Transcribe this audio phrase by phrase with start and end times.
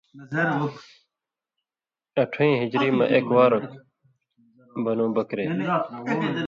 [2.21, 3.65] اٹھؤں ہجری مہ اېک وار اوک
[4.83, 5.45] بنُو بکرے،